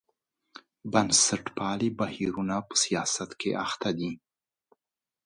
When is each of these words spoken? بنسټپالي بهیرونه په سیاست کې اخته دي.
بنسټپالي 0.91 1.89
بهیرونه 1.99 2.55
په 2.67 2.75
سیاست 2.83 3.29
کې 3.39 3.51
اخته 3.65 3.89
دي. 3.99 4.11